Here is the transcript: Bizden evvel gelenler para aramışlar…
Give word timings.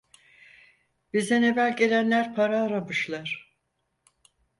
Bizden 1.13 1.43
evvel 1.43 1.75
gelenler 1.75 2.35
para 2.35 2.61
aramışlar… 2.61 3.57